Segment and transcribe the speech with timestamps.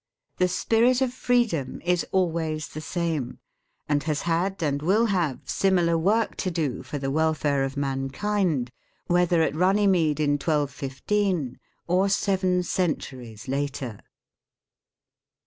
[0.37, 3.37] The Spirit of Freedom is always the same,
[3.87, 8.09] and has had, and will have, similar work to do for the welfare of man
[8.09, 8.71] kind,
[9.05, 13.99] whether at Runnymede in 1215 or seven cen turies later.